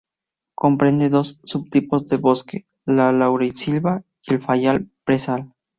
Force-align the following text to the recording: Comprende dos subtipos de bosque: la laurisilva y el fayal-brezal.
Comprende 0.55 1.09
dos 1.09 1.39
subtipos 1.43 2.07
de 2.07 2.17
bosque: 2.17 2.65
la 2.85 3.11
laurisilva 3.11 4.01
y 4.27 4.33
el 4.33 4.39
fayal-brezal. 4.39 5.53